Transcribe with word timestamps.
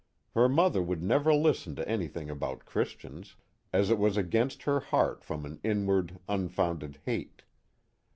Her 0.33 0.49
mother 0.49 0.81
would 0.81 1.03
never 1.03 1.31
listen 1.31 1.75
to 1.75 1.87
anything 1.87 2.27
about 2.27 2.65
Christians, 2.65 3.35
as 3.71 3.91
it 3.91 3.99
was 3.99 4.17
against 4.17 4.63
her 4.63 4.79
heart 4.79 5.23
from 5.23 5.45
an 5.45 5.59
inward 5.63 6.17
un 6.27 6.49
founded 6.49 6.97
hate. 7.05 7.43